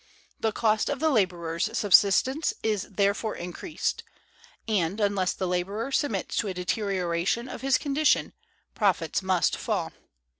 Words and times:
The 0.39 0.51
cost 0.51 0.89
of 0.89 0.99
the 0.99 1.11
laborer's 1.11 1.69
subsistence 1.77 2.55
is 2.63 2.87
therefore 2.89 3.35
increased, 3.35 4.03
and, 4.67 4.99
unless 4.99 5.33
the 5.33 5.45
laborer 5.45 5.91
submits 5.91 6.35
to 6.37 6.47
a 6.47 6.55
deterioration 6.55 7.47
of 7.47 7.61
his 7.61 7.77
condition, 7.77 8.33
profits 8.73 9.21
must 9.21 9.55
fall. 9.55 9.91